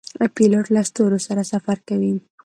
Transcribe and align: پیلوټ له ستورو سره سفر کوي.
پیلوټ 0.35 0.65
له 0.75 0.81
ستورو 0.89 1.19
سره 1.27 1.41
سفر 1.51 1.77
کوي. 1.89 2.13